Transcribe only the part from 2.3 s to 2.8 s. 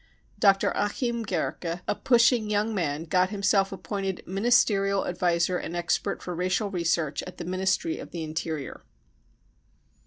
young